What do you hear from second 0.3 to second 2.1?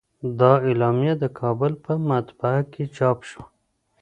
دا اعلامیه د کابل په